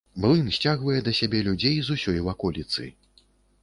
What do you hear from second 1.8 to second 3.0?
з усёй ваколіцы.